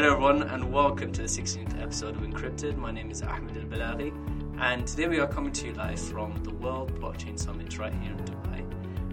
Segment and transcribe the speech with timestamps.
[0.00, 2.78] Hello, everyone, and welcome to the 16th episode of Encrypted.
[2.78, 4.10] My name is Ahmed Al Balaghi,
[4.58, 8.12] and today we are coming to you live from the World Blockchain Summit right here
[8.12, 8.64] in Dubai.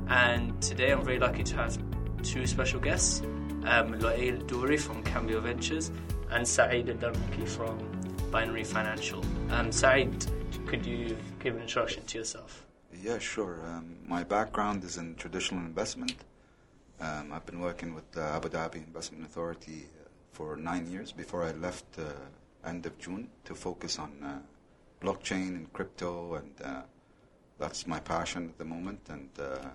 [0.07, 1.77] And today I'm very lucky to have
[2.23, 3.19] two special guests
[3.65, 5.91] um, Loail Douri from Kambio Ventures
[6.31, 7.77] and Saeed Al Darmaki from
[8.31, 9.21] Binary Financial.
[9.49, 10.25] Um, Saeed,
[10.67, 12.65] could you give an introduction to yourself?
[12.93, 13.59] Yeah, sure.
[13.65, 16.15] Um, my background is in traditional investment.
[17.01, 19.87] Um, I've been working with the Abu Dhabi Investment Authority
[20.37, 22.03] for nine years before I left uh,
[22.69, 24.37] end of June to focus on uh,
[25.03, 26.81] blockchain and crypto, and uh,
[27.57, 29.67] that's my passion at the moment, and uh,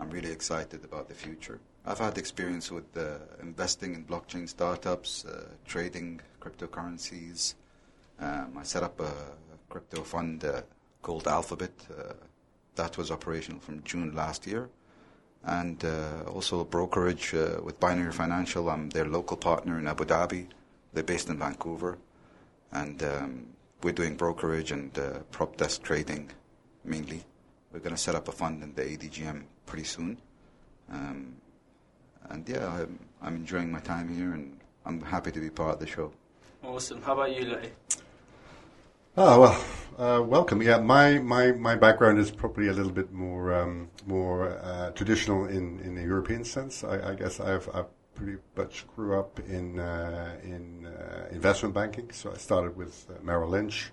[0.00, 1.60] I'm really excited about the future.
[1.86, 5.24] I've had experience with uh, investing in blockchain startups,
[5.64, 7.54] trading cryptocurrencies.
[8.18, 9.12] Um, I set up a
[9.68, 10.44] crypto fund
[11.02, 11.76] called Alphabet
[12.74, 14.70] that was operational from June last year.
[15.44, 18.68] And uh, also a brokerage uh, with Binary Financial.
[18.68, 20.46] I'm their local partner in Abu Dhabi.
[20.92, 21.98] They're based in Vancouver.
[22.72, 23.46] And um,
[23.82, 26.30] we're doing brokerage and uh, prop desk trading
[26.84, 27.22] mainly.
[27.72, 30.18] We're going to set up a fund in the ADGM pretty soon.
[30.90, 31.36] Um,
[32.28, 35.80] and yeah, I'm, I'm, enjoying my time here and I'm happy to be part of
[35.80, 36.12] the show.
[36.62, 37.00] Awesome.
[37.02, 37.70] How about you, Lily?
[39.16, 39.64] Oh well,
[39.98, 40.62] uh, welcome.
[40.62, 45.46] Yeah, my, my, my background is probably a little bit more um, more uh, traditional
[45.46, 46.84] in, in the European sense.
[46.84, 52.12] I, I guess I've, I've, pretty much grew up in uh, in uh, investment banking.
[52.12, 53.90] So I started with uh, Merrill Lynch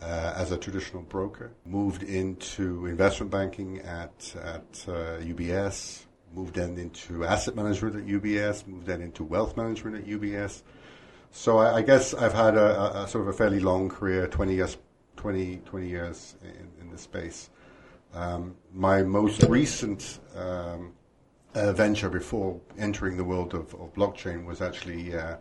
[0.00, 1.50] uh, as a traditional broker.
[1.64, 6.04] Moved into investment banking at at UBS.
[6.32, 8.64] Moved then into asset management at UBS.
[8.68, 10.62] Moved then into wealth management at UBS
[11.36, 14.54] so I, I guess I've had a, a, sort of a fairly long career, 20
[14.54, 14.78] years,
[15.16, 17.50] 20, 20 years in, in this space.
[18.14, 20.94] Um, my most recent um,
[21.54, 25.36] uh, venture before entering the world of, of blockchain was actually uh,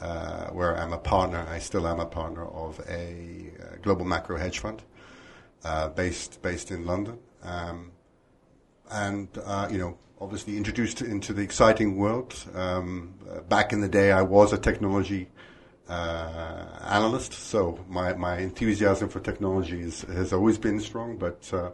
[0.00, 1.44] uh, where I'm a partner.
[1.50, 4.84] I still am a partner of a uh, global macro hedge fund
[5.64, 7.18] uh, based based in London.
[7.42, 7.90] Um,
[8.88, 12.34] and uh, you know, obviously introduced into the exciting world.
[12.54, 15.28] Um, uh, back in the day, I was a technology
[15.86, 21.18] uh, analyst, so my, my enthusiasm for technology is, has always been strong.
[21.18, 21.72] But uh,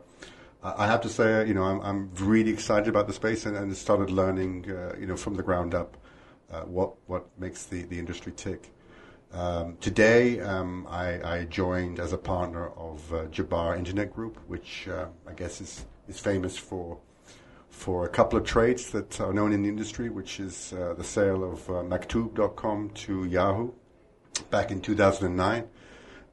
[0.65, 3.75] I have to say, you know, I'm, I'm really excited about the space and, and
[3.77, 5.97] started learning, uh, you know, from the ground up
[6.51, 8.73] uh, what what makes the, the industry tick.
[9.33, 14.89] Um, today, um, I, I, joined as a partner of uh, Jabbar Internet Group, which
[14.89, 16.99] I guess is is famous for
[17.81, 21.03] for a couple of trades that are known in the industry, which is uh, the
[21.03, 23.73] sale of uh, Maktoob.com to Yahoo
[24.51, 25.67] back in 2009,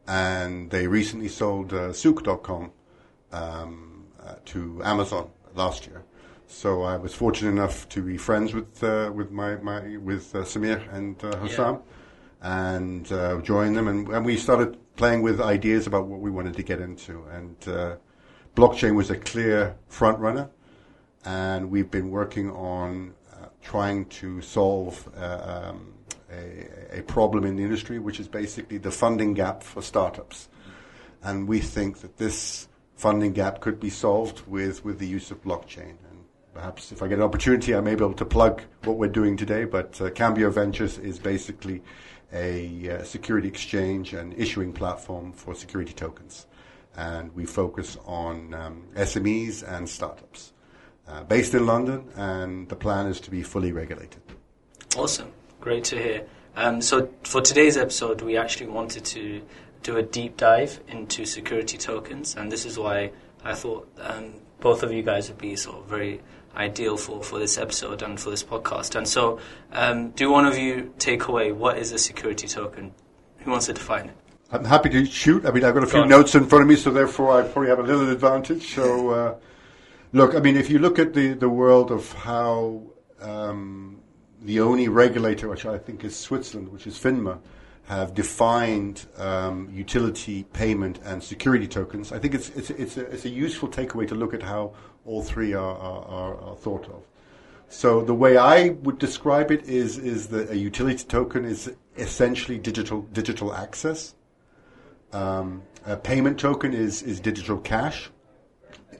[0.07, 2.69] and they recently sold uh, Souq.com
[3.31, 6.03] um, uh, to Amazon last year.
[6.47, 10.39] So I was fortunate enough to be friends with uh, with my, my with uh,
[10.39, 12.75] Samir and uh, Hussam, yeah.
[12.75, 16.55] and uh, join them, and, and, we started playing with ideas about what we wanted
[16.55, 17.55] to get into, and
[18.53, 20.49] blockchain was a clear front runner
[21.27, 25.93] and we've been working on uh, trying to solve uh, um,
[26.31, 30.47] a, a, problem in the industry, which is basically the funding gap for startups.
[31.21, 35.43] And we think that this funding gap could be solved with, with the use of
[35.43, 35.97] blockchain.
[36.09, 36.23] And
[36.53, 39.35] perhaps if I get an opportunity, I may be able to plug what we're doing
[39.35, 39.65] today.
[39.65, 41.83] But uh, Kambio Ventures is basically
[42.31, 46.47] a uh, security exchange and issuing platform for security tokens.
[46.95, 50.53] And we focus on um, SMEs and startups
[51.07, 54.21] uh, based in London, and the plan is to be fully regulated.
[54.95, 55.31] Awesome,
[55.61, 56.25] great to hear.
[56.55, 59.41] Um, so for today's episode, we actually wanted to
[59.83, 63.11] do a deep dive into security tokens, and this is why
[63.43, 66.21] I thought um, both of you guys would be sort of very
[66.55, 68.95] ideal for, for this episode and for this podcast.
[68.95, 69.39] And so,
[69.71, 72.93] um, do one of you take away what is a security token?
[73.39, 74.17] Who wants to define it?
[74.51, 75.45] I'm happy to shoot.
[75.45, 77.69] I mean, I've got a few notes in front of me, so therefore I probably
[77.69, 78.73] have a little advantage.
[78.73, 79.09] So.
[79.09, 79.35] Uh,
[80.13, 82.81] Look, I mean, if you look at the, the world of how
[83.21, 83.99] um,
[84.41, 87.39] the only regulator, which I think is Switzerland, which is FINMA,
[87.87, 93.25] have defined um, utility, payment, and security tokens, I think it's, it's, it's, a, it's
[93.25, 94.73] a useful takeaway to look at how
[95.05, 97.03] all three are, are, are, thought of.
[97.67, 102.57] So the way I would describe it is, is that a utility token is essentially
[102.57, 104.15] digital, digital access.
[105.11, 108.09] Um, a payment token is, is digital cash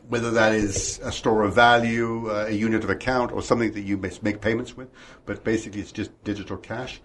[0.08, 3.82] whether that is a store of value, uh, a unit of account, or something that
[3.82, 4.90] you make payments with.
[5.26, 7.02] But basically, it's just digital cash.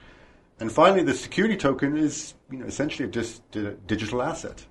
[0.61, 4.65] And finally, the security token is you know, essentially just a digital asset,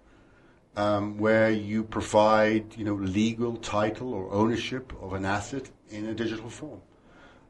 [0.76, 6.14] um, where you provide you know, legal title or ownership of an asset in a
[6.14, 6.82] digital form.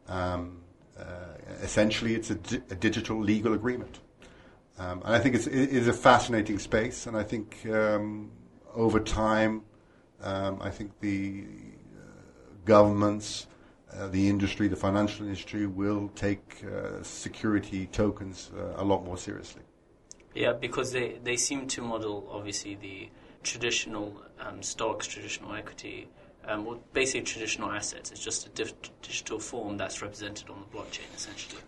[0.08, 0.62] Um,
[1.62, 4.00] essentially, it's a, di- a, digital legal agreement.
[4.78, 8.32] Um, and I think it's, it is a fascinating space, and I think um,
[8.74, 9.64] over time,
[10.24, 12.02] um, I think the uh,
[12.66, 13.48] governments,
[13.94, 19.62] uh, the industry, the financial industry will take uh, security tokens a lot more seriously.
[20.34, 23.10] Yeah, because they, they seem to model, obviously, the
[23.44, 26.08] traditional um, stocks, traditional equity,
[26.46, 28.12] um, basically traditional assets.
[28.12, 31.62] It's just a digital form that's represented on the blockchain, essentially.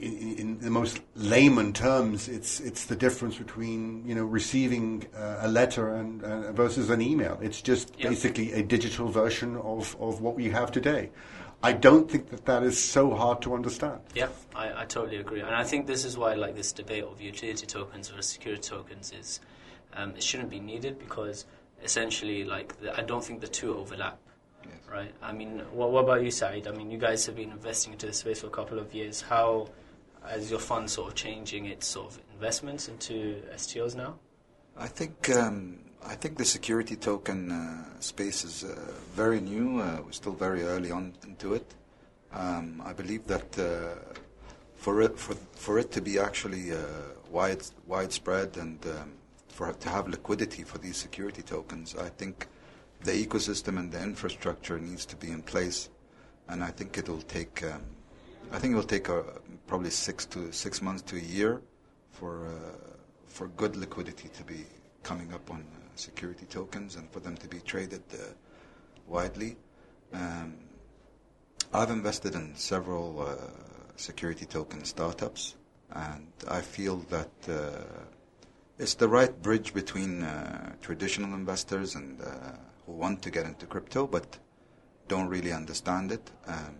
[0.00, 5.06] In, in, in, the most layman terms, it's it's the difference between you know receiving
[5.16, 7.38] uh, a letter and uh, versus an email.
[7.40, 8.10] It's just yep.
[8.10, 11.10] basically a digital version of, of what we have today.
[11.62, 14.00] I don't think that that is so hard to understand.
[14.14, 17.20] Yeah, I, I totally agree, and I think this is why like this debate of
[17.20, 19.40] utility tokens versus security tokens is
[19.94, 21.46] um, it shouldn't be needed because
[21.84, 24.18] essentially like the, I don't think the two overlap.
[24.64, 24.74] Yes.
[24.90, 25.14] Right.
[25.22, 26.66] I mean, what, what about you, Saeed?
[26.66, 29.20] I mean, you guys have been investing into this space for a couple of years.
[29.20, 29.68] How
[30.34, 34.18] is your fund sort of changing its sort of investments into STOs now?
[34.76, 39.80] I think um, I think the security token uh, space is uh, very new.
[39.80, 41.74] Uh, we're still very early on into it.
[42.32, 44.14] Um, I believe that uh,
[44.74, 46.78] for it for for it to be actually uh,
[47.30, 49.12] wide widespread and um,
[49.48, 52.46] for to have liquidity for these security tokens, I think
[53.04, 55.90] the ecosystem and the infrastructure needs to be in place,
[56.48, 57.82] and I think it'll take um,
[58.52, 59.22] I think it'll take uh,
[59.66, 61.62] probably six to six months to a year
[62.10, 62.48] for
[63.26, 64.66] for good liquidity to be
[65.02, 65.64] coming up on
[65.94, 68.24] security tokens and for them to be traded uh,
[69.06, 69.56] widely.
[70.12, 70.54] Um,
[71.72, 73.36] I've invested in several uh,
[73.96, 75.56] security token startups,
[75.90, 77.84] and I feel that uh,
[78.78, 80.26] it's the right bridge between
[80.80, 82.20] traditional investors and
[82.86, 84.38] who want to get into crypto but
[85.08, 86.30] don't really understand it.
[86.46, 86.76] Um,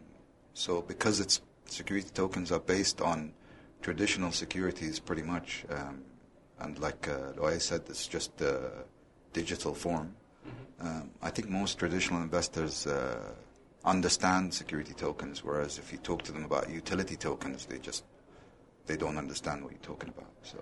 [0.54, 3.32] so because it's security tokens are based on
[3.81, 6.02] traditional securities pretty much, um,
[6.60, 8.70] and like uh, Louay said, it's just a
[9.32, 10.14] digital form.
[10.46, 10.87] Mm-hmm.
[10.87, 13.32] Um, I think most traditional investors uh,
[13.84, 18.05] understand security tokens, whereas if you talk to them about utility tokens, they just
[18.87, 20.31] they don't understand what you're talking about.
[20.43, 20.58] So.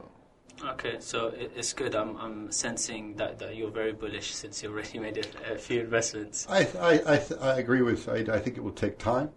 [0.62, 1.94] Okay, so it's good.
[1.94, 6.46] I'm, I'm sensing that, that you're very bullish since you already made a, few investments.
[6.48, 8.08] I I, I, I, agree with.
[8.08, 9.30] I, I think it will take time.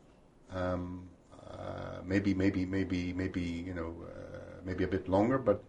[0.51, 1.07] Um,
[1.49, 5.63] uh, maybe maybe maybe maybe you know uh, maybe a bit longer, but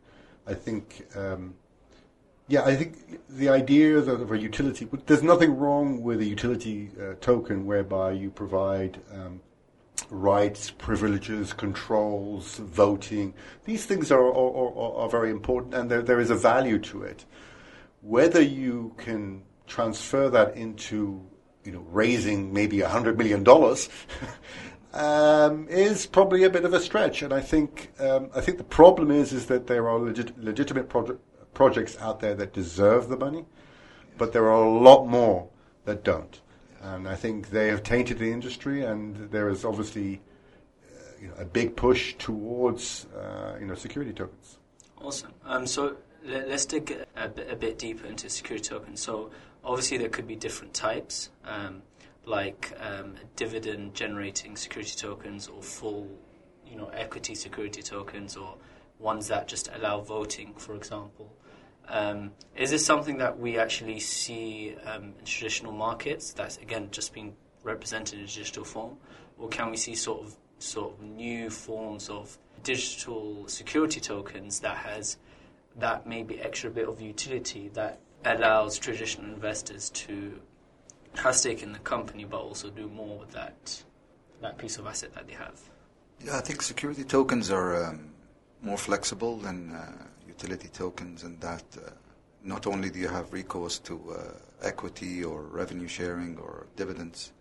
[0.47, 1.55] I think um,
[2.49, 7.15] yeah, I think the idea of a utility, there's nothing wrong with a utility uh,
[7.21, 9.41] token whereby you provide um,
[10.11, 13.35] rights, privileges, controls, voting.
[13.65, 17.25] These things are, are, are, very important and there, there is a value to it.
[18.03, 21.25] Whether you can transfer that into
[21.65, 23.47] you know, raising maybe $100 million
[24.93, 27.23] um, is probably a bit of a stretch.
[27.23, 30.89] And I think, um, I think the problem is, is that there are legit, legitimate
[30.89, 31.21] projects
[31.55, 33.47] projects out there that deserve the money,
[34.19, 35.49] but there are a lot more
[35.85, 36.41] that don't.
[36.85, 40.21] And I think they have tainted the industry, and there is obviously
[40.93, 44.59] uh, you know, a big push towards uh, you know security tokens.
[45.01, 45.33] Awesome.
[45.45, 49.01] Um, so let, us dig a, bit, a bit deeper into security tokens.
[49.03, 49.31] So
[49.65, 51.83] obviously there could be different types, um,
[52.27, 56.09] like um, dividend generating security tokens or full
[56.67, 58.57] you know equity security tokens or
[58.99, 61.33] ones that just allow voting, for example.
[61.89, 67.13] Um, is this something that we actually see um, in traditional markets that's again just
[67.13, 68.97] being represented in digital form,
[69.39, 74.77] or can we see sort of sort of new forms of digital security tokens that
[74.77, 75.19] has
[75.77, 80.41] that maybe extra bit of utility that allows traditional investors to
[81.17, 83.83] have stake in the company but also do more with that
[84.41, 85.61] that piece of asset that they have?
[86.25, 88.11] Yeah, I think security tokens are um,
[88.63, 91.91] more flexible than uh, utility tokens and that uh,
[92.43, 97.33] not only do you have recourse to uh, equity or revenue sharing or dividends,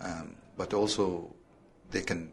[0.00, 1.34] um, but also
[1.90, 2.32] they can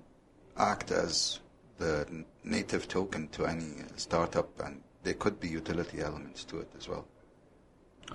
[0.58, 1.40] act as
[1.78, 2.06] the
[2.44, 6.90] native token to any uh, startup, and there could be utility elements to it as
[6.90, 7.06] well.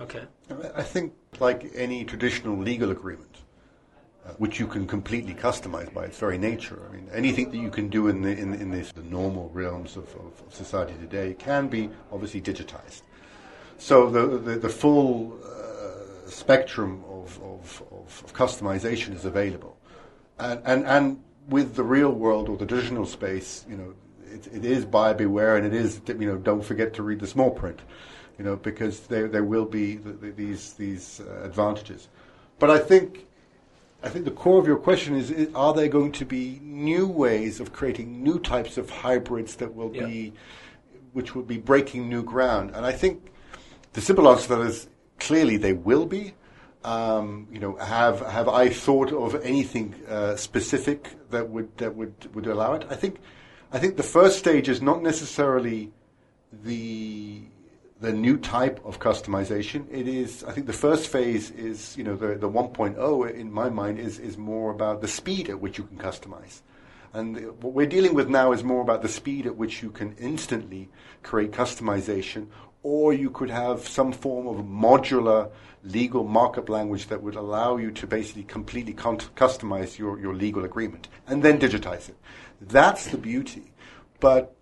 [0.01, 0.23] Okay.
[0.75, 3.42] I think, like any traditional legal agreement,
[4.37, 6.81] which you can completely customize by its very nature.
[6.89, 9.97] I mean, anything that you can do in the in, in this, the normal realms
[9.97, 13.01] of, of, society today can be obviously digitized.
[13.77, 19.77] So the the, the full uh, spectrum of, of, of, customization is available,
[20.39, 23.93] and, and and with the real world or the traditional space, you know,
[24.31, 27.27] it, it is buyer beware, and it is you know don't forget to read the
[27.27, 27.81] small print,
[28.37, 32.07] you know, because there there will be the, the, these these uh, advantages.
[32.57, 33.27] But I think
[34.03, 37.07] I think the core of your question is, is are there going to be new
[37.07, 40.05] ways of creating new types of hybrids that will Yeah.
[40.05, 40.33] be,
[41.13, 42.71] which will be breaking new ground?
[42.75, 43.31] And I think
[43.93, 44.87] the simple answer to that is
[45.19, 46.33] clearly they will be.
[46.83, 52.13] Um, you know, have have I thought of anything uh, specific that would that would
[52.35, 52.85] would allow it?
[52.89, 53.19] I think
[53.71, 55.93] I think the first stage is not necessarily
[56.51, 57.43] the
[58.03, 59.85] the new type of customization.
[59.89, 63.69] It is, I think, the first phase is, you know, the the 1.0 in my
[63.69, 66.61] mind is is more about the speed at which you can customize.
[67.13, 67.27] And
[67.63, 70.89] what we're dealing with now is more about the speed at which you can instantly
[71.21, 72.47] create customization,
[72.81, 75.49] or you could have some form of modular
[75.85, 80.65] legal markup language that would allow you to basically completely con- customize your, your legal
[80.65, 82.17] agreement and then digitize it.
[82.59, 83.71] That's the beauty.
[84.19, 84.55] But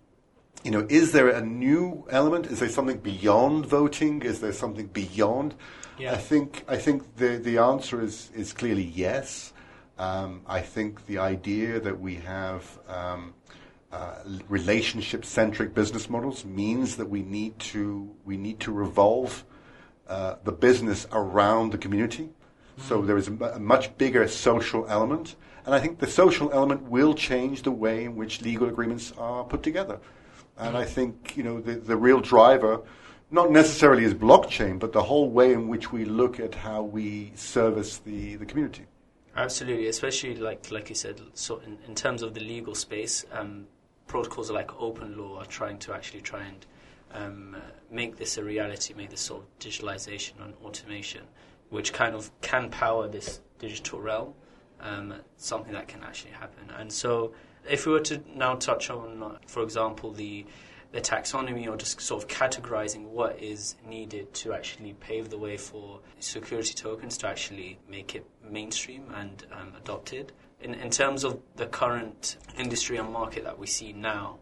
[0.64, 2.46] you know, is there a new element?
[2.46, 4.22] Is there something beyond voting?
[4.22, 5.54] Is there something beyond?
[5.98, 6.12] Yeah.
[6.12, 9.52] I think I think the the answer is is clearly yes.
[9.98, 13.34] Um, I think the idea that we have um,
[13.92, 14.14] uh,
[14.48, 19.44] relationship centric business models means that we need to we need to revolve
[20.08, 22.30] uh, the business around the community.
[22.78, 26.82] So there is a, a much bigger social element, and I think the social element
[26.82, 29.98] will change the way in which legal agreements are put together.
[30.58, 32.80] And I think you know the, the real driver,
[33.30, 37.32] not necessarily is blockchain, but the whole way in which we look at how we
[37.34, 38.84] service the, the community.
[39.36, 43.66] Absolutely, especially like like you said, so in, in terms of the legal space, um,
[44.06, 46.66] protocols like OpenLaw are trying to actually try and
[47.14, 47.56] um,
[47.90, 51.22] make this a reality, make this sort of digitalization and automation,
[51.70, 54.34] which kind of can power this digital realm,
[54.80, 56.70] um, something that can actually happen.
[56.78, 57.32] And so,
[57.68, 60.46] if we were to now touch on, for example, the
[60.92, 65.56] the taxonomy or just sort of categorizing what is needed to actually pave the way
[65.56, 70.32] for security tokens to actually make it mainstream and um, adopted.
[70.60, 74.38] In, in terms of the current industry and market that we see now,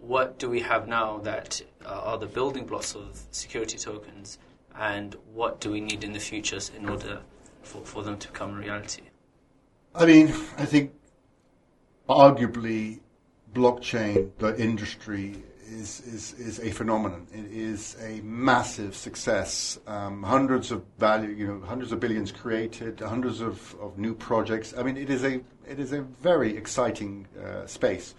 [0.00, 4.38] what do we have now that are the building blocks of security tokens,
[4.74, 7.20] and what do we need in the future in order
[7.62, 9.02] for, for them to become a reality?
[9.94, 10.92] I mean, I think
[12.10, 13.00] arguably
[13.54, 17.26] blockchain, the industry, is, is, is a phenomenon.
[17.32, 19.78] It is a massive success.
[19.86, 24.74] Um, hundreds of value, you know, hundreds of billions created, hundreds of, of new projects.
[24.76, 28.14] I mean, it is a it is a very exciting uh, space.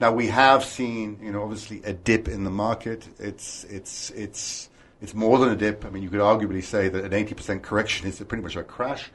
[0.00, 3.08] Now we have seen, you know, obviously a dip in the market.
[3.18, 4.70] It's it's it's
[5.00, 5.84] it's more than a dip.
[5.84, 8.62] I mean, you could arguably say that an eighty percent correction is pretty much a
[8.62, 9.10] crash.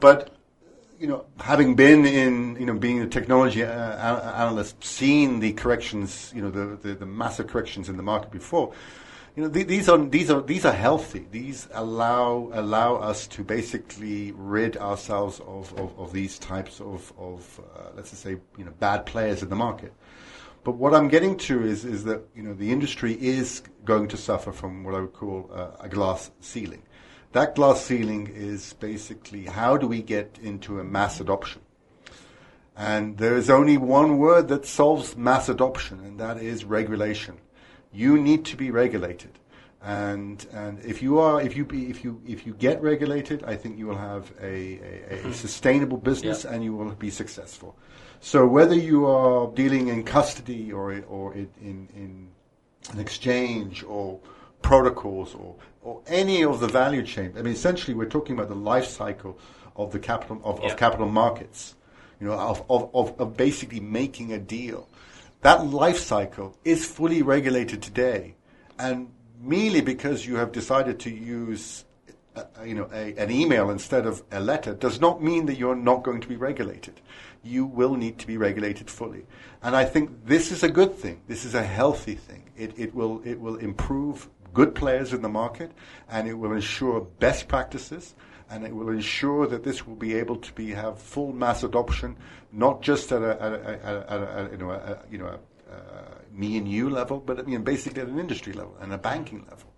[0.00, 0.34] But
[0.98, 6.32] you know, having been in, you know, being a technology uh, analyst, seen the corrections,
[6.34, 8.72] you know, the, the, the massive corrections in the market before,
[9.36, 11.26] you know, th- these are these are these are healthy.
[11.30, 17.60] These allow allow us to basically rid ourselves of, of, of these types of of
[17.76, 19.92] uh, let's just say you know bad players in the market.
[20.62, 24.16] But what I'm getting to is is that you know the industry is going to
[24.16, 26.82] suffer from what I would call uh, a glass ceiling.
[27.34, 31.62] That glass ceiling is basically how do we get into a mass adoption?
[32.76, 37.38] And there is only one word that solves mass adoption, and that is regulation.
[37.92, 39.32] You need to be regulated.
[39.82, 43.56] And, and if you are, if you, be, if you, if you get regulated, I
[43.56, 45.32] think you will have a, a, a hmm.
[45.32, 46.52] sustainable business Yeah.
[46.52, 47.76] and you will be successful.
[48.20, 52.28] So whether you are dealing in custody or, or in, in, in
[52.92, 54.20] an exchange or
[54.62, 57.32] protocols or, or any of the value chain.
[57.38, 59.38] I mean, essentially, we're talking about the life cycle
[59.76, 60.70] of the capital of, Yeah.
[60.72, 61.74] of capital markets.
[62.20, 64.88] You know, of, of, of, of basically making a deal.
[65.42, 68.34] That life cycle is fully regulated today,
[68.78, 69.10] and
[69.42, 71.84] merely because you have decided to use,
[72.34, 75.76] uh, you know, a, an email instead of a letter does not mean that you're
[75.76, 77.00] not going to be regulated.
[77.42, 79.26] You will need to be regulated fully,
[79.62, 81.20] and I think this is a good thing.
[81.26, 82.44] This is a healthy thing.
[82.56, 85.72] It, it will it will improve good players in the market,
[86.08, 88.14] and it will ensure best practices,
[88.48, 92.16] and it will ensure that this will be able to be have full mass adoption,
[92.52, 95.26] not just at a, at a, at a, at a, you know a, you know
[95.26, 95.38] a,
[96.32, 99.44] me and you level, but I mean basically at an industry level and a banking
[99.50, 99.70] level.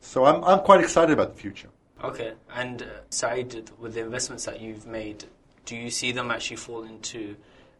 [0.00, 1.68] So I'm I'm quite excited about the future.
[2.02, 3.44] Okay, and uh,
[3.78, 5.24] with the investments that you've made,
[5.64, 7.36] do you see them actually fall into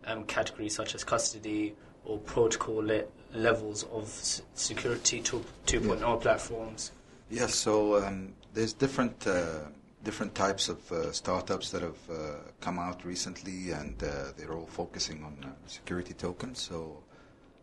[0.06, 1.74] um, categories such as custody
[2.04, 3.04] or protocol le-
[3.34, 6.92] levels of s- security to 2.0 platforms?
[7.30, 9.68] Yes, so um, there's different uh,
[10.04, 12.14] different types of uh, startups that have uh,
[12.60, 16.60] come out recently, and uh, they're all focusing on uh, security tokens.
[16.60, 17.02] So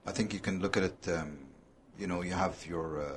[0.05, 1.07] I think you can look at it.
[1.09, 1.37] Um,
[1.97, 3.11] you know, you have your uh,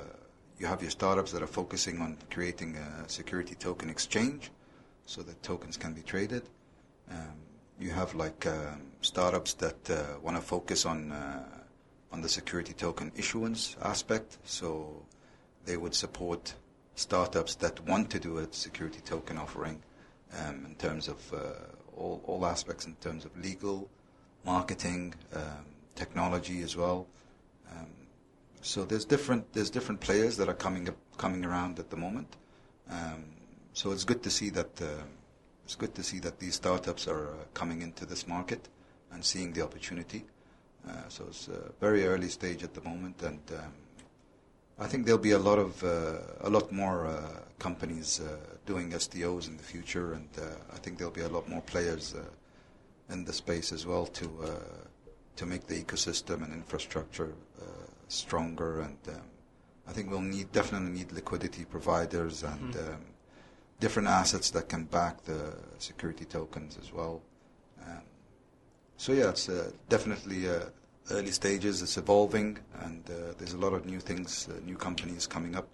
[0.59, 4.51] you have your startups that are focusing on creating a security token exchange,
[5.05, 6.43] so that tokens can be traded.
[7.09, 7.37] Um,
[7.83, 11.43] you have like um, startups that uh, want to focus on uh,
[12.13, 14.37] on the security token issuance aspect.
[14.45, 15.05] So
[15.65, 16.53] they would support
[16.95, 19.81] startups that want to do a security token offering
[20.39, 21.37] um, in terms of uh,
[21.97, 23.89] all, all aspects, in terms of legal,
[24.45, 27.07] marketing, um, technology as well.
[27.71, 27.89] Um,
[28.61, 32.37] so there's different there's different players that are coming up, coming around at the moment.
[32.89, 33.25] Um,
[33.73, 35.03] so it's good to see that uh,
[35.63, 38.67] it's good to see that these startups are uh, coming into this market
[39.11, 40.25] and seeing the opportunity.
[40.87, 43.71] Uh, so it's a very early stage at the moment, and um,
[44.79, 48.91] I think there'll be a lot of uh, a lot more uh, companies uh, doing
[48.91, 50.27] STOs in the future, and
[50.73, 52.15] I think there'll be a lot more players
[53.09, 54.27] in the space as well to
[55.35, 57.33] to make the ecosystem and infrastructure
[58.09, 58.81] stronger.
[58.81, 59.21] And um,
[59.87, 62.93] I think we'll need definitely need liquidity providers and mm-hmm.
[62.93, 63.01] um,
[63.83, 67.21] different assets that can back the security tokens as well.
[67.85, 68.03] Um,
[68.95, 70.61] so yeah, it's uh, definitely uh,
[71.11, 71.81] early stages.
[71.81, 75.67] It's evolving, and uh, there's a lot of new things, uh, new companies coming up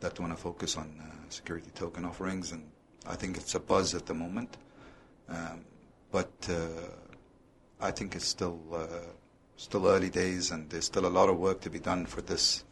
[0.00, 2.62] that want to focus on uh, security token offerings, and
[3.06, 4.58] I think it's a buzz at the moment.
[5.30, 5.64] Um,
[6.12, 6.90] but uh,
[7.80, 8.60] I think it's still
[9.56, 12.64] still early days, and there's still a lot of work to be done for this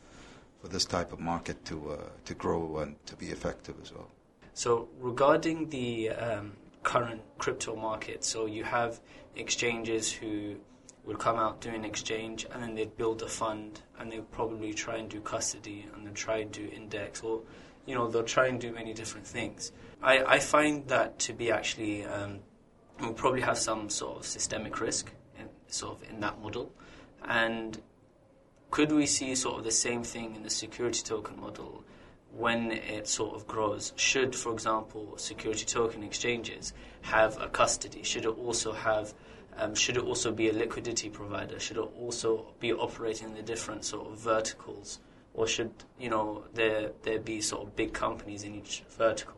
[0.60, 4.10] for this type of market to to grow and to be effective as well.
[4.54, 6.52] So regarding the um,
[6.84, 9.00] current crypto market, so you have
[9.34, 10.56] exchanges who
[11.04, 14.96] would come out doing exchange and then they'd build a fund and they'd probably try
[14.96, 17.42] and do custody and then try and do index or
[17.84, 19.72] you know they'll try and do many different things.
[20.02, 22.38] I, I find that to be actually um,
[23.00, 26.72] we'll probably have some sort of systemic risk in, sort of in that model.
[27.26, 27.80] And
[28.70, 31.84] could we see sort of the same thing in the security token model
[32.36, 38.24] when it sort of grows should for example security token exchanges have a custody should
[38.24, 39.14] it also have
[39.56, 41.60] um, should it also be a liquidity provider?
[41.60, 45.00] Should it also be operating in the different sort of verticals,
[45.32, 49.36] or should you know there there be sort of big companies in each vertical?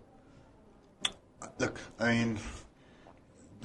[1.59, 2.39] Look, I mean,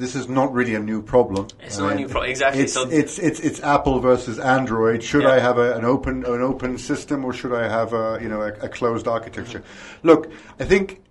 [0.02, 1.48] this is not really a new problem.
[1.62, 2.64] It's not a new problem, exactly.
[2.64, 5.04] It's, so it's, it's, it's Apple versus Android.
[5.04, 5.34] Should yeah.
[5.34, 8.42] I have a, an open an open system or should I have a you know
[8.42, 9.60] a, a closed architecture?
[9.60, 10.08] Mm-hmm.
[10.08, 11.04] Look, I think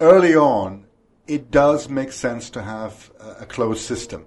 [0.00, 0.86] early on
[1.28, 4.26] it does make sense to have a, a closed system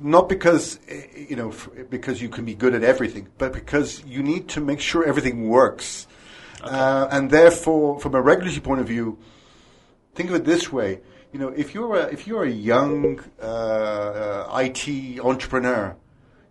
[0.00, 1.52] not because eh, you know
[1.90, 5.48] because you can be good at everything, but because you need to make sure everything
[5.48, 6.06] works.
[6.60, 6.70] Okay.
[6.70, 9.18] Uh, and therefore, from a regulatory point of view,
[10.14, 11.00] think of it this way:
[11.32, 15.96] you know, if you're a, if you're a young uh, uh, IT entrepreneur,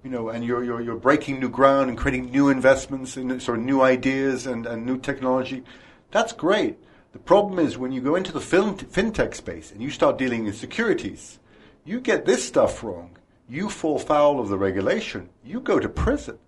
[0.04, 3.60] you know, and you're, you're you're breaking new ground and creating new investments and sort
[3.60, 5.63] of new ideas and, and new technology,
[6.10, 6.78] that's great.
[7.13, 10.48] The problem is when you go into the fin- fintech space and you start dealing
[10.48, 11.39] in securities,
[11.86, 13.17] you get this stuff wrong
[13.52, 16.39] you fall foul of the regulation, you go to prison.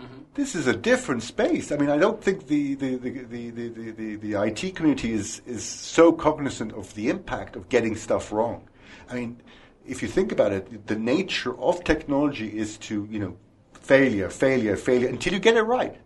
[0.00, 0.22] Mm-hmm.
[0.34, 1.70] This is a different space.
[1.70, 5.40] I mean, I don't think the, the, the, the, the, the, the IT community is,
[5.46, 8.68] is so cognizant of the impact of getting stuff wrong.
[9.08, 9.40] I mean,
[9.86, 13.36] if you think about it, the nature of technology is to, you know,
[13.74, 15.96] failure, failure, failure until you get it right.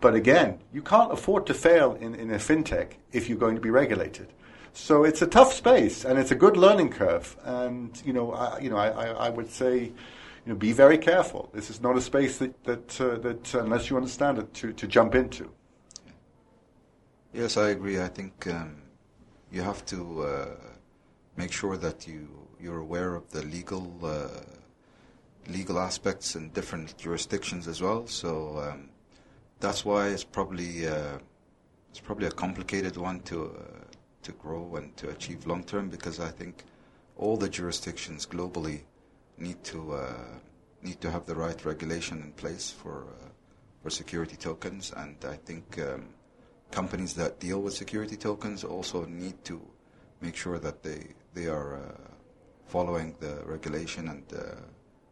[0.00, 3.60] But again, you can't afford to fail in, in a fintech if you're going to
[3.60, 4.32] be regulated.
[4.72, 7.34] So it's a tough space, and it's a good learning curve.
[7.44, 9.92] And you know, I, you know, I, I, would say,
[10.46, 11.50] you know, be very careful.
[11.52, 14.86] This is not a space that that, uh, that unless you understand it, to, to
[14.86, 15.50] jump into.
[17.34, 18.00] Yes, I agree.
[18.00, 18.76] I think um,
[19.50, 20.46] you have to uh,
[21.36, 22.28] make sure that you
[22.60, 24.28] you're aware of the legal uh,
[25.48, 28.06] legal aspects in different jurisdictions as well.
[28.06, 28.88] So um,
[29.58, 31.18] that's why it's probably uh,
[31.90, 33.84] it's probably a complicated one to uh,
[34.22, 36.62] to grow and to achieve long term because I think
[37.16, 38.82] all the jurisdictions globally
[39.38, 40.12] need to uh,
[40.82, 43.28] need to have the right regulation in place for uh,
[43.82, 46.08] for security tokens, and I think um,
[46.70, 49.60] companies that deal with security tokens also need to
[50.20, 51.80] make sure that they they are uh,
[52.66, 54.56] following the regulation and uh,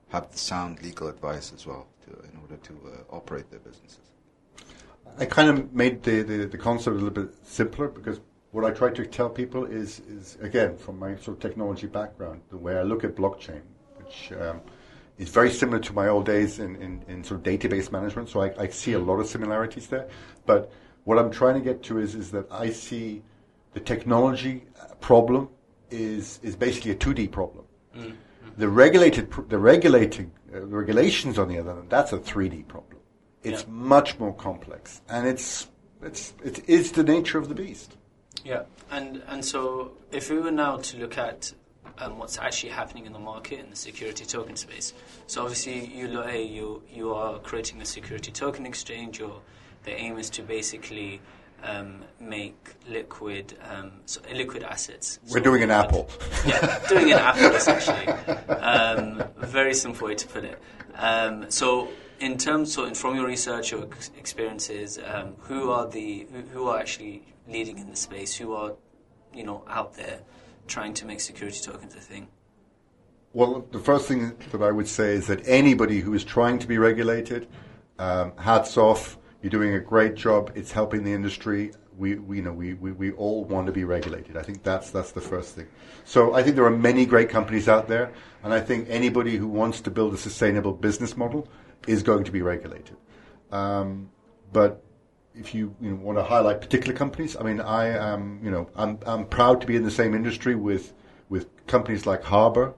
[0.08, 4.10] have sound legal advice as well to, in order to uh, operate their businesses.
[5.18, 8.70] I kind of made the, the, the concept a little bit simpler because what I
[8.70, 12.76] try to tell people is, is again, from my sort of technology background, the way
[12.76, 13.62] I look at blockchain,
[14.14, 14.60] which um,
[15.18, 18.28] is very similar to my old days in, in, in sort of database management.
[18.28, 20.08] So I, I, see a lot of similarities there.
[20.46, 20.72] But
[21.04, 23.22] what I'm trying to get to is, is that I see
[23.72, 24.64] the technology
[25.00, 25.48] problem
[25.90, 27.64] is, is basically a 2D problem.
[27.96, 28.12] Mm-hmm.
[28.56, 33.00] The regulated, the regulating, uh, regulations on the other hand, that's a 3D problem.
[33.42, 33.68] It's yeah.
[33.68, 35.68] much more complex, and it's,
[36.02, 37.96] it's, it is the nature of the beast.
[38.42, 41.52] Yeah, and and so if we were now to look at
[41.98, 44.92] um, what's actually happening in the market in the security token space.
[45.26, 49.18] So obviously, you Loe, you you are creating a security token exchange.
[49.18, 49.40] Your
[49.84, 51.20] the aim is to basically
[51.62, 55.18] um, make liquid um, so liquid assets.
[55.30, 56.08] We're doing an Apple.
[56.46, 58.06] Yeah, doing an Apple essentially.
[58.48, 60.60] Um, very simple way to put it.
[60.96, 61.88] Um, so
[62.20, 66.78] in terms, so from your research or experiences, um, who are the who, who are
[66.78, 68.36] actually leading in the space?
[68.36, 68.72] Who are
[69.32, 70.20] you know out there
[70.66, 72.28] trying to make security tokens a thing?
[73.32, 76.68] Well, the first thing that I would say is that anybody who is trying to
[76.68, 77.48] be regulated,
[77.98, 79.18] um, hats off.
[79.42, 80.52] You're doing a great job.
[80.54, 81.72] It's helping the industry.
[81.98, 84.36] We, we, you know, we, we, we all want to be regulated.
[84.36, 85.66] I think that's, that's the first thing.
[86.04, 89.46] So I think there are many great companies out there, and I think anybody who
[89.46, 91.48] wants to build a sustainable business model
[91.86, 92.96] is going to be regulated.
[93.52, 94.10] Um,
[94.52, 94.82] but
[95.34, 98.68] if you, you know, want to highlight particular companies, I mean, I am, you know,
[98.76, 100.92] I'm, I'm proud to be in the same industry with,
[101.28, 102.74] with companies like Harbor,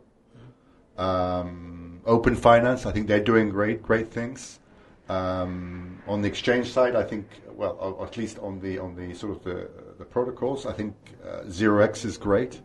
[0.97, 2.87] um, Open Finance.
[2.87, 4.61] I think they're doing great, great things.
[5.09, 9.15] Um, on the exchange side, I think, well, or at least on the on the
[9.15, 12.61] sort of the, the protocols, I think uh, Zero X is great.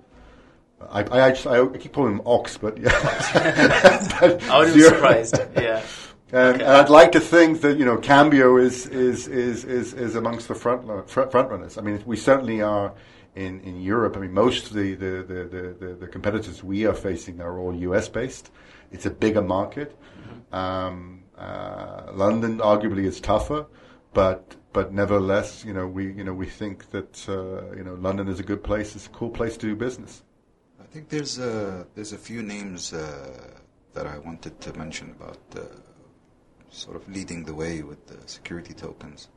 [0.90, 2.90] I, I, actually, I keep calling them Ox, but yeah.
[4.20, 5.40] but I would be surprised.
[5.56, 5.84] Yeah.
[6.32, 6.64] And, okay.
[6.64, 10.48] and, I'd like to think that you know Kambio is is is is, is amongst
[10.48, 11.78] the front front runners.
[11.78, 12.94] I mean, we certainly are
[13.36, 14.18] in, in Europe.
[14.18, 17.76] I mean, most of the the, the, the, the competitors we are facing are all
[17.76, 18.52] US based.
[18.92, 19.98] It's a bigger market.
[20.00, 20.56] Mm-hmm.
[20.56, 23.66] Um, uh, London arguably is tougher,
[24.14, 28.28] but but nevertheless, you know, we you know we think that uh, you know London
[28.28, 28.96] is a good place.
[28.96, 30.24] It's a cool place to do business.
[30.80, 33.56] I think there's a there's a few names uh,
[33.94, 35.62] that I wanted to mention about uh,
[36.72, 39.30] sort of leading the way with the security tokens.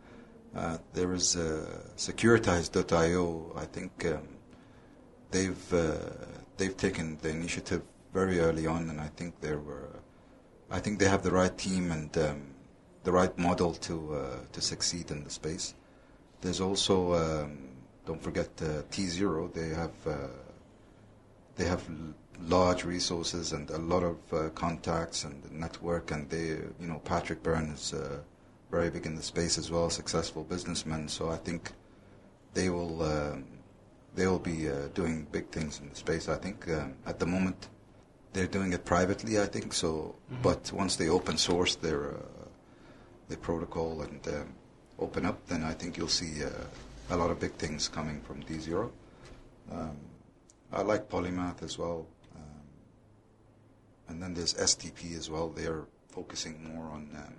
[0.55, 1.66] Uh, there is uh,
[1.97, 3.53] Securitize.io.
[3.57, 4.29] I think um,
[5.31, 5.75] they've
[6.57, 9.88] they've taken the initiative very early on, and I think there were
[10.70, 12.55] I think they have the right team and um,
[13.05, 15.75] the right model to uh, to succeed in the space.
[16.40, 17.59] There's also um,
[18.07, 19.49] don't forget uh, T Zero.
[19.49, 20.16] They have uh,
[21.57, 21.83] they have
[22.48, 26.46] large resources and a lot of uh, contacts and network, and they
[26.80, 28.18] you know Patrick Byrne is uh,
[28.70, 31.09] very big in the space as well, successful businessman.
[31.09, 31.72] So I think
[32.54, 33.44] they will um,
[34.14, 36.28] they will be uh, doing big things in the space.
[36.28, 37.68] I think um, at the moment
[38.33, 39.72] they're doing it privately, I think.
[39.72, 40.42] So, mm-hmm.
[40.42, 42.48] but once they open source their uh,
[43.28, 44.54] their protocol and um,
[44.98, 46.50] open up, then I think you'll see uh,
[47.11, 48.92] a lot of big things coming from T Zero.
[49.72, 49.96] Um,
[50.72, 52.07] I like Polymath as well,
[54.09, 55.49] and then there's STP as well.
[55.49, 57.35] They're focusing more on um,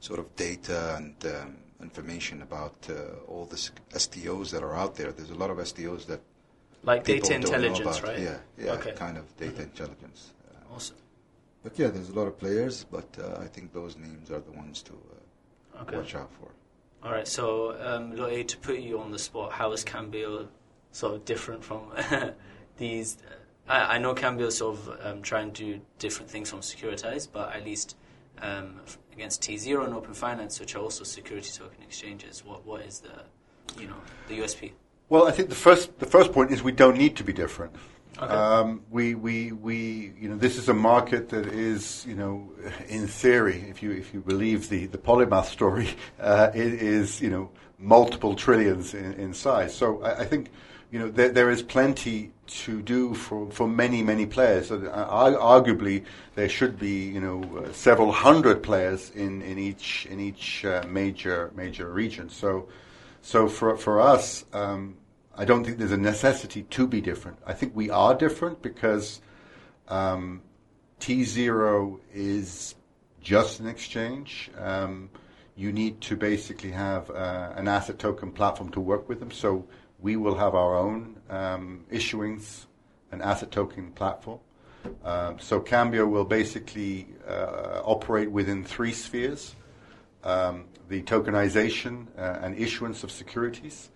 [0.00, 5.12] sort of data and um, information about uh, all the STOs that are out there.
[5.12, 6.20] There's a lot of STOs that
[6.82, 8.18] like data intelligence, right?
[8.18, 8.92] Yeah, yeah, okay.
[8.92, 9.62] kind of data mm-hmm.
[9.62, 10.32] intelligence.
[10.48, 10.96] Uh, awesome.
[11.62, 14.52] But yeah, there's a lot of players, but uh, I think those names are the
[14.52, 15.96] ones to uh, okay.
[15.96, 16.48] watch out for.
[17.02, 20.48] All right, so um, Loe, to put you on the spot, how is Kambio
[20.92, 21.92] sort of different from
[22.76, 23.18] these?
[23.70, 27.54] I, I, know Kambio sort of um, trying to do different things from Securitize, but
[27.54, 27.96] at least
[28.42, 28.80] um,
[29.12, 33.00] against T Zero and Open Finance, which are also security token exchanges, what what is
[33.00, 33.96] the you know
[34.28, 34.72] the USP?
[35.08, 37.72] Well, I think the first the first point is we don't need to be different.
[38.18, 38.34] Okay.
[38.34, 42.50] Um, we, we, we, you know, this is a market that is, you know,
[42.88, 45.88] in theory, if you if you believe the the polymath story,
[46.20, 49.74] uh, it is, you know, multiple trillions in, in size.
[49.74, 50.50] So I, I think,
[50.90, 52.32] you know, there, there is plenty
[52.64, 54.70] to do for, for many many players.
[54.70, 54.78] Uh,
[55.40, 60.64] arguably, there should be, you know, uh, several hundred players in, in each in each
[60.64, 62.28] uh, major major region.
[62.28, 62.68] So.
[63.22, 64.96] So for for us, um,
[65.36, 67.36] I don't think there's a necessity to be different.
[67.46, 69.20] I think we are different because
[69.88, 70.40] um,
[71.00, 72.76] T zero is
[73.20, 74.50] just an exchange.
[74.58, 75.10] Um,
[75.54, 79.30] you need to basically have uh, an asset token platform to work with them.
[79.30, 79.66] So
[80.02, 82.66] we will have our own um, issuings,
[83.12, 84.40] an asset token platform.
[85.04, 89.54] Um, so Kambio will basically uh, operate within three spheres
[90.24, 93.90] um, the tokenization uh, and issuance of securities,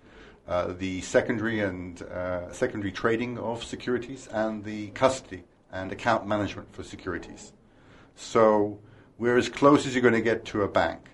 [0.47, 6.73] uh, the secondary and uh, secondary trading of securities, and the custody and account management
[6.73, 7.53] for securities.
[8.15, 8.79] So
[9.19, 11.09] we're as close as you're going to get to a bank.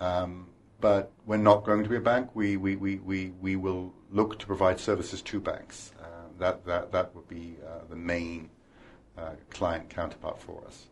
[0.00, 0.48] Um,
[0.80, 2.30] but we're not going to be a bank.
[2.34, 5.92] We, we, we, we, we will look to provide services to banks.
[6.00, 6.06] Uh,
[6.38, 8.48] that, that, that would be uh, the main
[9.18, 10.86] uh, client counterpart for us.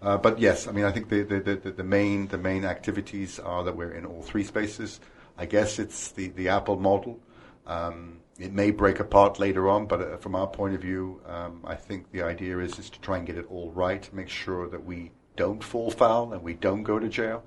[0.00, 3.40] Uh, but yes, I mean, I think the, the, the, the, main the main activities
[3.40, 5.00] are that we're in all three spaces.
[5.36, 7.18] I guess it's the, the Apple model.
[7.66, 11.74] Um, it may break apart later on, but from our point of view, um, I
[11.74, 14.84] think the idea is, is to try and get it all right, make sure that
[14.84, 17.44] we don't fall foul and we don't go to jail.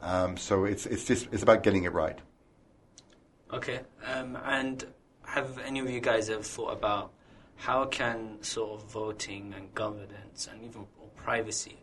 [0.00, 2.18] Um, so it's it's just it's about getting it right.
[3.52, 4.84] Okay, um, and
[5.26, 7.12] have any of you guys ever thought about
[7.56, 10.86] how can sort of voting and governance and even
[11.16, 11.76] privacy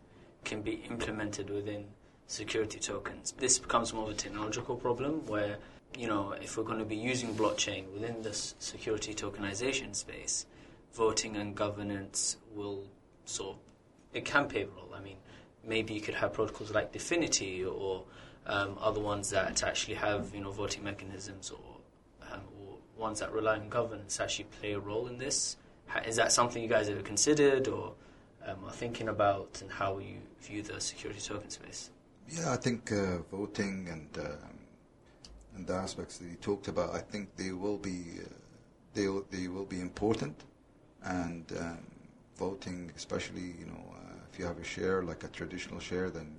[0.44, 1.86] can be implemented within
[2.26, 3.32] security tokens?
[3.38, 5.58] This becomes more of a technological problem where
[5.96, 10.46] you know, if we're going to be using blockchain within this security tokenization space,
[10.94, 12.84] voting and governance will
[13.24, 13.62] sort of,
[14.12, 14.92] it can play a role.
[14.94, 15.16] I mean,
[15.64, 18.04] maybe you could have protocols like Dfinity or
[18.46, 21.76] um, the ones that actually have, you know, voting mechanisms or,
[22.32, 25.56] um, or ones that rely on governance actually play a role in this.
[26.06, 27.94] Is that something you guys ever considered or
[28.46, 31.90] um, are thinking about and how you view the security token space?
[32.28, 34.60] Yeah, I think uh, voting and um,
[35.56, 38.28] and the aspects that you talked about, I think they will be uh,
[38.94, 40.44] they they will be important,
[41.02, 41.78] and um,
[42.36, 46.36] voting, especially you know, uh, if you have a share like a traditional share, then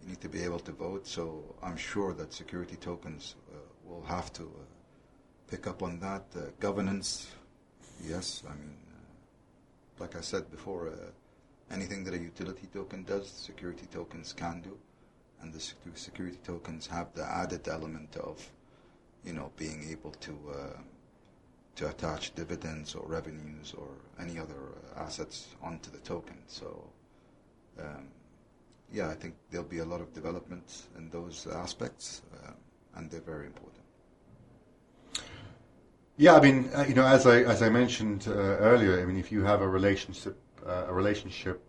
[0.00, 1.06] you need to be able to vote.
[1.06, 4.64] So I'm sure that security tokens uh, will have to uh,
[5.48, 7.30] pick up on that uh, governance.
[8.02, 8.76] Yes, I mean,
[9.98, 10.92] like I said before,
[11.70, 14.78] anything that a utility token does, security tokens can do
[15.42, 15.60] and the
[15.94, 18.50] security tokens have the added element of,
[19.24, 20.34] you know, being able to
[21.76, 26.36] to attach dividends or revenues or any other assets onto the token.
[26.46, 26.84] So,
[27.78, 28.08] um,
[28.92, 32.52] yeah, I think there'll be a lot of development in those aspects, uh,
[32.96, 33.84] and they're very important.
[36.16, 39.16] Yeah, I mean, uh, you know, as I as I mentioned uh, earlier, I mean,
[39.16, 41.62] if you have a relationship uh, a relationship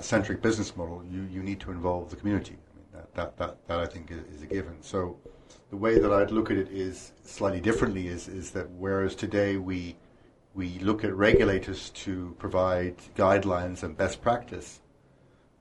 [0.00, 3.78] centric business model, you you need to involve the community I mean, that, that, that
[3.80, 4.76] I think is, a given.
[4.80, 5.18] So
[5.70, 9.56] the way that I'd look at it is slightly differently is, is that whereas today
[9.56, 9.96] we,
[10.54, 14.80] we look at regulators to provide guidelines and best practice,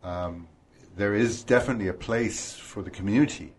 [0.04, 0.48] um,
[0.98, 3.54] there is definitely a place for the community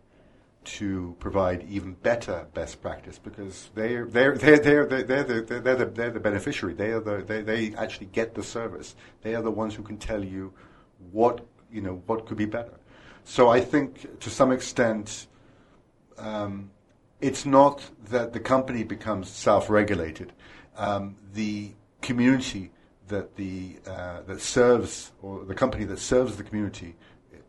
[0.64, 5.76] to provide even better best practice because they're they're they're they're they're, they're, the, they're,
[5.76, 6.74] the, they're the beneficiary.
[6.74, 8.94] They are the they, they actually get the service.
[9.22, 10.52] They are the ones who can tell you
[11.12, 12.74] what you know what could be better.
[13.24, 15.28] So I think to some extent,
[16.18, 16.70] um,
[17.20, 20.32] it's not that the company becomes self-regulated.
[20.76, 21.72] Um, the
[22.02, 22.72] community
[23.08, 26.94] that the uh, that serves or the company that serves the community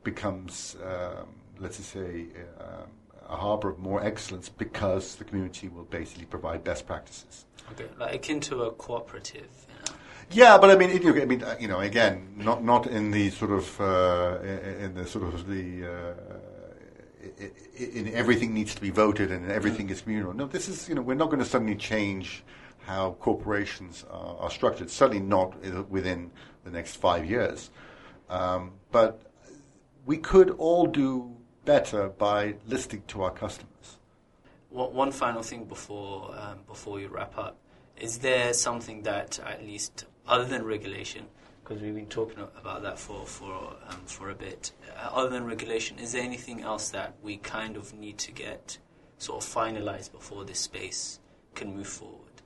[0.04, 1.28] becomes, um,
[1.60, 2.28] let's just say,
[2.60, 2.86] uh,
[3.30, 7.46] a harbor of more excellence because the community will basically provide best practices.
[7.72, 9.68] Okay, like akin to a cooperative.
[10.32, 13.52] Yeah, but I mean, I mean, uh, you know, again, not not in the sort
[13.52, 16.14] of uh, in the sort of the uh,
[17.78, 20.34] in everything needs to be voted and everything is communal.
[20.34, 22.44] No, this is you know we're not going to suddenly change
[22.86, 24.90] how corporations are, are, structured.
[24.90, 25.60] Certainly not
[25.90, 26.32] within
[26.64, 27.70] the next five years,
[28.30, 29.29] um, but
[30.06, 31.36] we could all do
[31.66, 33.98] better by listening to our customers.
[34.70, 37.58] One final thing before um, before you wrap up.
[37.98, 41.26] Is there something that at least other than regulation,
[41.64, 44.72] because we've been talking about that for for um, for a bit.
[44.96, 48.78] Uh, other than regulation, is there anything else that we kind of need to get
[49.18, 51.20] sort of finalized before this space
[51.56, 52.42] can move forward?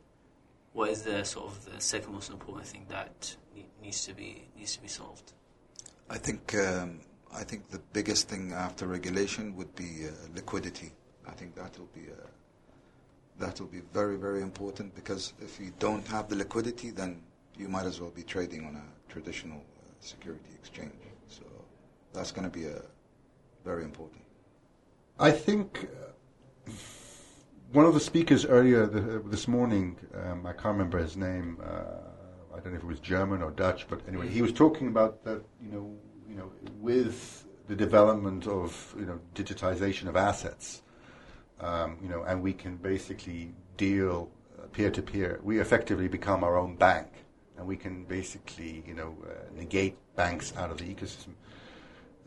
[0.72, 3.36] What is the sort of the second most important thing that
[3.82, 5.34] needs to be needs to be solved?
[6.10, 7.02] I think um,
[7.36, 10.92] I think the biggest thing after regulation would be uh, liquidity.
[11.28, 12.28] I think that will be uh,
[13.40, 17.22] that will be very very important because if you don't have the liquidity, then
[17.58, 20.92] you might as well be trading on a traditional uh, security exchange.
[21.28, 21.44] So
[22.14, 22.82] that's going to be a
[23.64, 24.22] very important.
[25.20, 25.88] I think
[26.68, 26.72] uh,
[27.72, 31.58] one of the speakers earlier the, this morning, um, I can't remember his name.
[31.64, 34.88] Uh, I don't know if it was German or Dutch, but anyway, he was talking
[34.88, 35.42] about that.
[35.62, 35.98] You know,
[36.34, 40.82] you know, with the development of you know digitization of assets,
[41.60, 44.32] um, you know, and we can basically deal
[44.72, 45.40] peer to peer.
[45.44, 47.10] We effectively become our own bank
[47.58, 51.34] and we can basically, you know, uh, negate banks out of the ecosystem.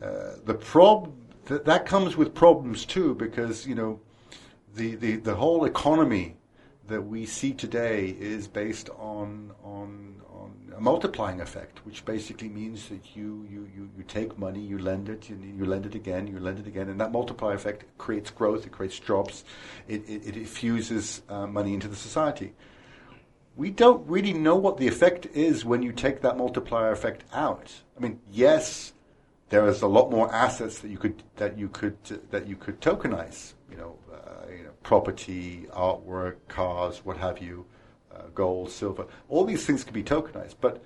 [0.01, 1.11] Uh, the prob
[1.45, 3.99] th- that comes with problems too, because you know,
[4.75, 6.37] the, the, the whole economy
[6.87, 10.26] that we see today is based on on on
[10.77, 15.09] a multiplying effect, which basically means that you you, you, you take money, you lend
[15.09, 18.29] it, you, you lend it again, you lend it again, and that multiplier effect creates
[18.29, 19.43] growth, it creates jobs,
[19.87, 22.53] it, it, it infuses uh, money into the society
[23.57, 27.81] we don't really know what the effect is when you take that multiplier effect out.
[27.97, 28.93] I mean, yes,
[29.49, 31.97] there is a lot more assets that you could that you could
[32.29, 33.53] that you could tokenize.
[33.71, 37.76] You know, uh, you know property, artwork, cars, what have you, uh,
[38.33, 39.05] gold, silver.
[39.29, 40.83] All these things can be tokenized, but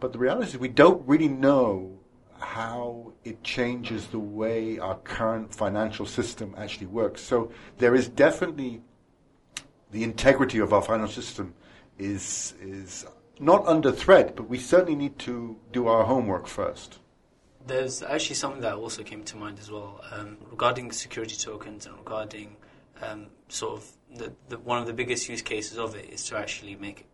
[0.00, 1.98] but the reality is we don't really know
[2.38, 7.20] how it changes the way our current financial system actually works.
[7.20, 8.80] So there is definitely
[9.90, 11.54] the integrity of our financial system
[11.98, 13.06] is is
[13.40, 16.98] not under threat, but we certainly need to do our homework first.
[17.66, 21.96] There's actually something that also came to mind as well um, regarding security tokens and
[21.98, 22.56] regarding
[23.02, 26.36] um, sort of the, the, one of the biggest use cases of it is to
[26.36, 27.06] actually make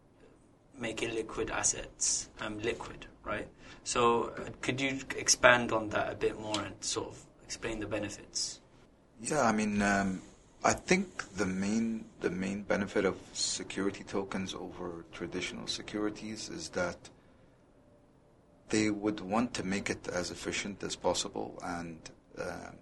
[0.79, 3.49] make illiquid assets um, liquid, right?
[3.85, 7.87] So, uh, could you expand on that a bit more and sort of explain the
[7.87, 8.61] benefits?
[9.21, 10.21] Yeah, I mean, um,
[10.65, 16.97] I think the main the main benefit of security tokens over traditional securities is that
[18.71, 21.99] they would want to make it as efficient as possible and
[22.41, 22.77] um,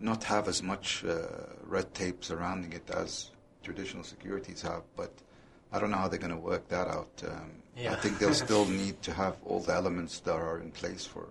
[0.00, 1.26] not have as much uh,
[1.64, 3.30] red tape surrounding it as
[3.62, 4.82] traditional securities have.
[4.96, 5.12] But
[5.72, 7.22] I don't know how they're going to work that out.
[7.26, 7.92] Um, yeah.
[7.92, 11.26] I think they'll still need to have all the elements that are in place for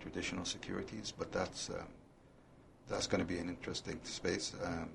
[0.00, 1.88] traditional securities, but that's um,
[2.88, 4.52] that's going to be an interesting space.
[4.62, 4.90] Um,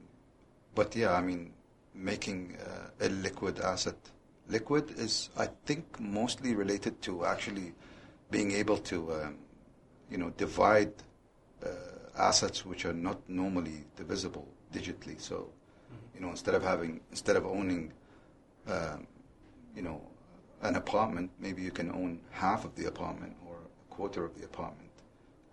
[0.75, 1.53] but yeah, I mean,
[1.95, 3.95] making uh, a liquid asset
[4.49, 7.73] liquid is, I think, mostly related to actually
[8.31, 9.37] being able to, um,
[10.09, 10.91] you know, divide
[12.19, 15.19] assets which are not normally divisible digitally.
[15.19, 16.15] So, mm-hmm.
[16.15, 17.91] you know, instead of having, instead of owning,
[18.67, 19.07] um,
[19.75, 20.01] you know,
[20.61, 24.45] an apartment, maybe you can own half of the apartment or a quarter of the
[24.45, 24.89] apartment.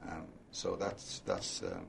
[0.09, 1.87] Um, so that's that's um,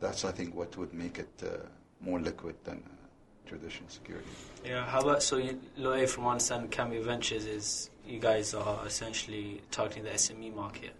[0.00, 1.66] that's I think what would make it uh,
[2.00, 4.28] more liquid than uh, traditional security.
[4.64, 4.84] Yeah.
[4.86, 5.40] How about so?
[5.78, 10.94] Louay, from one side, Kambio Ventures is you guys are essentially targeting the SME market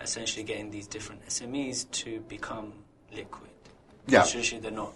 [0.00, 2.72] essentially getting these different SMEs to become
[3.14, 3.50] liquid.
[4.06, 4.22] Yeah.
[4.24, 4.92] Traditionally, they're not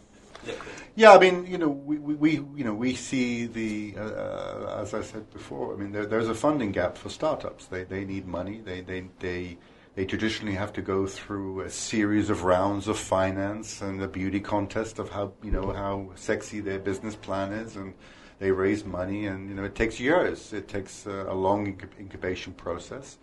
[0.47, 0.75] liquid.
[0.97, 4.95] Yeah, I mean, you know, we, we, you know we see the uh, uh, as
[4.95, 5.75] I said before.
[5.75, 7.67] I mean, there, there's a funding gap for startups.
[7.67, 8.61] They they need money.
[8.64, 9.59] They they they.
[9.97, 14.40] They traditionally have to go through a series of rounds of finance and a beauty
[14.40, 17.95] contest of how you know how sexy their business plan is, and
[18.40, 20.53] they raise money, and you know it takes years.
[20.53, 23.19] It takes uh, a long incubation process.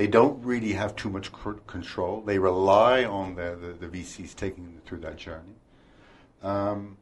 [0.00, 1.30] They don't really have too much
[1.66, 2.22] control.
[2.22, 5.56] They rely on the, the, the VCs taking them through that journey.
[6.42, 6.96] Um,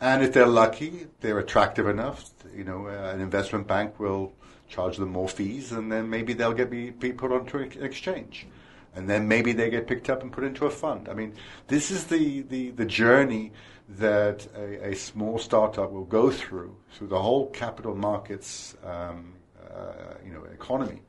[0.00, 2.30] and if they're lucky, they're attractive enough.
[2.56, 4.32] You know, uh, an investment bank will
[4.66, 8.46] charge them more fees, and then maybe they'll get be, be put onto an exchange,
[8.94, 11.10] and then maybe they get picked up and put into a fund.
[11.10, 11.34] I mean,
[11.66, 13.52] this is the the, the journey
[13.90, 19.34] that a, a small startup will go through through the whole capital markets, um,
[19.70, 21.02] uh, you know, economy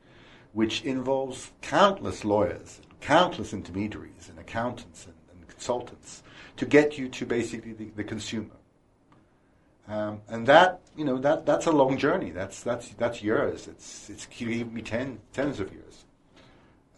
[0.52, 6.22] which involves countless lawyers, countless intermediaries, and accountants and, and consultants
[6.56, 8.56] to get you to basically the, the consumer.
[9.88, 12.30] Um, and that, you know, that, that's a long journey.
[12.30, 13.66] That's, that's, that's years.
[13.66, 16.04] It's, it's even be ten, tens of years.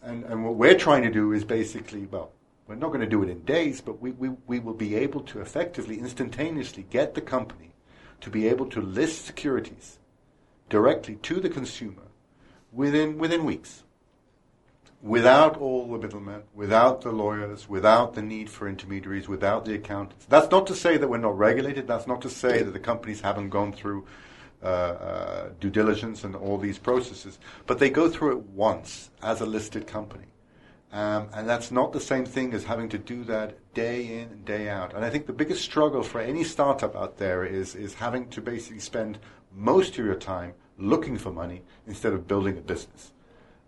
[0.01, 2.31] And, and what we're trying to do is basically, well,
[2.67, 5.21] we're not going to do it in days, but we, we, we will be able
[5.21, 7.73] to effectively, instantaneously get the company
[8.21, 9.97] to be able to list securities
[10.69, 12.03] directly to the consumer
[12.73, 13.83] within, within weeks.
[15.01, 20.25] Without all the middlemen, without the lawyers, without the need for intermediaries, without the accountants.
[20.27, 21.87] That's not to say that we're not regulated.
[21.87, 24.05] That's not to say that the companies haven't gone through
[24.63, 27.37] uh, uh, due diligence and all these processes.
[27.67, 30.27] But they go through it once as a listed company.
[30.93, 34.45] Um, and that's not the same thing as having to do that day in and
[34.45, 34.93] day out.
[34.93, 38.41] And I think the biggest struggle for any startup out there is, is having to
[38.41, 39.17] basically spend
[39.51, 43.11] most of your time looking for money instead of building a business.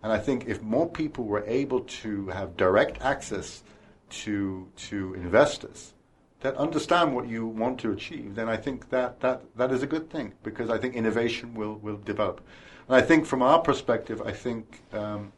[0.02, 3.62] And I think if more people were able to have direct access
[4.08, 5.94] to to investors
[6.40, 9.86] that understand what you want to achieve, then I think that, that, that is a
[9.86, 12.40] good thing because I think innovation will, will develop.
[12.88, 15.32] And I think from our perspective, I think um,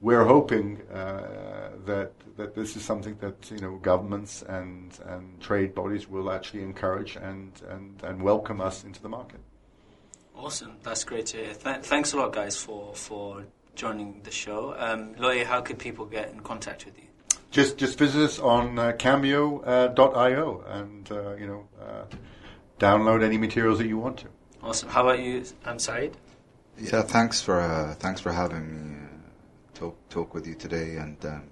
[0.00, 5.74] we're hoping uh, that that this is something that you know governments and and trade
[5.74, 9.40] bodies will actually encourage and and, and welcome us into the market.
[10.36, 11.54] Awesome, that's great to hear.
[11.54, 14.74] Th- thanks a lot, guys, for for joining the show.
[14.78, 17.04] Um, Louay, how could people get in contact with you?
[17.50, 22.04] Just just visit us on uh, Kambio.io uh, and uh, you know uh,
[22.78, 24.26] download any materials that you want to.
[24.62, 24.88] Awesome.
[24.88, 25.44] How about you?
[25.64, 26.10] I'm sorry.
[26.78, 31.24] Yeah, thanks for uh, thanks for having me uh, talk talk with you today, and
[31.24, 31.44] um,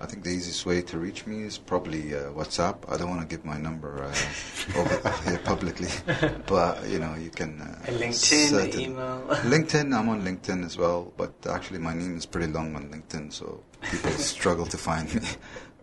[0.00, 2.78] I think the easiest way to reach me is probably uh, WhatsApp.
[2.88, 5.38] I don't want to give my number uh, over here
[5.72, 7.60] publicly, but you know you can.
[7.60, 9.26] Uh, LinkedIn, certain- email.
[9.28, 13.32] LinkedIn, I'm on LinkedIn as well, but actually my name is pretty long on LinkedIn,
[13.32, 15.22] so people struggle to find me.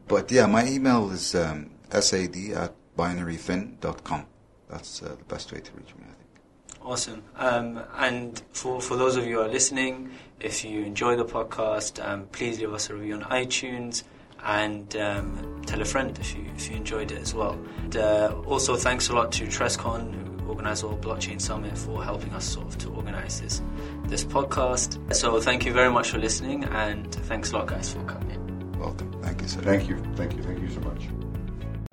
[0.08, 4.26] But yeah, my email is um, sad at binaryfin.com.
[4.70, 6.82] That's uh, the best way to reach me, I think.
[6.82, 7.24] Awesome.
[7.36, 12.04] Um, and for, for those of you who are listening, if you enjoy the podcast,
[12.06, 14.04] um, please leave us a review on iTunes
[14.46, 17.60] and um, tell a friend if you, if you enjoyed it as well.
[17.80, 22.32] And, uh, also, thanks a lot to Trescon, who organised World Blockchain Summit, for helping
[22.34, 23.62] us sort of to organise this,
[24.06, 25.14] this podcast.
[25.16, 28.80] So, thank you very much for listening, and thanks a lot, guys, for coming in.
[28.80, 29.12] Welcome.
[29.22, 29.62] Thank you, sir.
[29.62, 31.04] Thank you, thank you, thank you so much.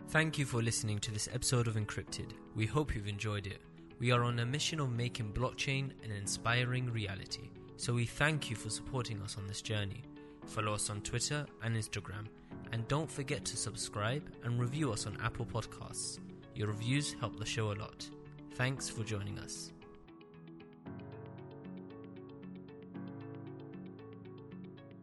[0.09, 2.31] Thank you for listening to this episode of Encrypted.
[2.55, 3.61] We hope you've enjoyed it.
[3.99, 8.57] We are on a mission of making blockchain an inspiring reality, so we thank you
[8.57, 10.03] for supporting us on this journey.
[10.47, 12.29] Follow us on Twitter and Instagram,
[12.77, 16.19] and don't forget to subscribe and review us on Apple Podcasts.
[16.55, 18.07] Your reviews help the show a lot.
[18.53, 19.73] Thanks for joining us.